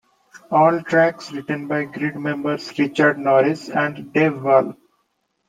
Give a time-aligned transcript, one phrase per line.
[0.49, 4.75] All tracks written by Grid members Richard Norris and Dave Ball.